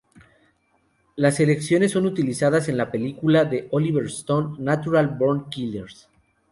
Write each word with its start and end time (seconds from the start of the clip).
Las 1.15 1.35
selecciones 1.35 1.91
son 1.91 2.07
utilizadas 2.07 2.67
en 2.69 2.77
la 2.77 2.89
película 2.89 3.45
de 3.45 3.67
Oliver 3.69 4.05
Stone, 4.05 4.55
"Natural 4.57 5.07
Born 5.09 5.47
Killers". 5.51 6.09